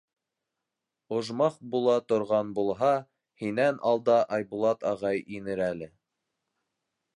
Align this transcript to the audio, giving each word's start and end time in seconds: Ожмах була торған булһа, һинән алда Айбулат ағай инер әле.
Ожмах 1.17 1.59
була 1.75 1.97
торған 2.13 2.49
булһа, 2.61 2.89
һинән 3.43 3.79
алда 3.93 4.17
Айбулат 4.41 4.89
ағай 4.95 5.23
инер 5.41 5.65
әле. 5.71 5.93